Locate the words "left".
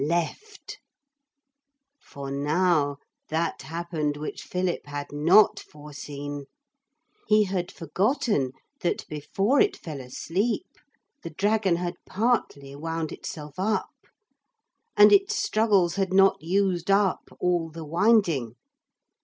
0.03-0.79